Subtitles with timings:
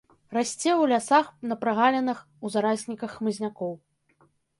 [0.35, 3.77] Расце ў лясах, на прагалінах, у зарасніках хмызнякоў.